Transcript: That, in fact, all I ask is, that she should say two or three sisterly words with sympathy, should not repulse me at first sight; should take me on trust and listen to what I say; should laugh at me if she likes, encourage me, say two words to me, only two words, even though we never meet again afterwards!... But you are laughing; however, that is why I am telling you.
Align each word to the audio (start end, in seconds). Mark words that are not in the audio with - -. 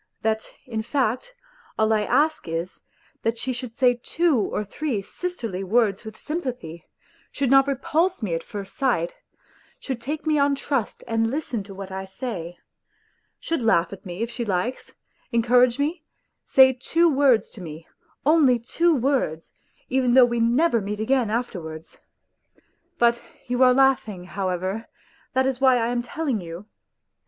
That, 0.23 0.43
in 0.65 0.81
fact, 0.81 1.35
all 1.77 1.93
I 1.93 2.01
ask 2.01 2.47
is, 2.47 2.81
that 3.21 3.37
she 3.37 3.53
should 3.53 3.71
say 3.71 3.99
two 4.01 4.35
or 4.39 4.65
three 4.65 5.03
sisterly 5.03 5.63
words 5.63 6.03
with 6.03 6.17
sympathy, 6.17 6.87
should 7.31 7.51
not 7.51 7.67
repulse 7.67 8.23
me 8.23 8.33
at 8.33 8.41
first 8.41 8.75
sight; 8.75 9.13
should 9.79 10.01
take 10.01 10.25
me 10.25 10.39
on 10.39 10.55
trust 10.55 11.03
and 11.07 11.29
listen 11.29 11.61
to 11.65 11.75
what 11.75 11.91
I 11.91 12.05
say; 12.05 12.57
should 13.39 13.61
laugh 13.61 13.93
at 13.93 14.03
me 14.03 14.23
if 14.23 14.31
she 14.31 14.43
likes, 14.43 14.95
encourage 15.31 15.77
me, 15.77 16.03
say 16.45 16.73
two 16.73 17.07
words 17.07 17.51
to 17.51 17.61
me, 17.61 17.87
only 18.25 18.57
two 18.57 18.95
words, 18.95 19.53
even 19.87 20.15
though 20.15 20.25
we 20.25 20.39
never 20.39 20.81
meet 20.81 20.99
again 20.99 21.29
afterwards!... 21.29 21.99
But 22.97 23.21
you 23.45 23.61
are 23.61 23.71
laughing; 23.71 24.23
however, 24.23 24.87
that 25.33 25.45
is 25.45 25.61
why 25.61 25.77
I 25.77 25.89
am 25.89 26.01
telling 26.01 26.41
you. 26.41 26.65